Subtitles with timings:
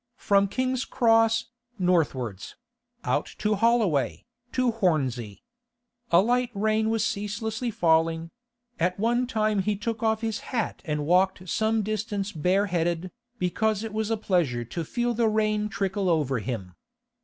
[0.17, 2.55] From King's Cross, northwards;
[3.03, 5.43] out to Holloway, to Hornsey.
[6.09, 8.31] A light rain was ceaselessly falling;
[8.79, 13.93] at one time he took off his hat and walked some distance bareheaded, because it
[13.93, 16.73] was a pleasure to feel the rain trickle over him.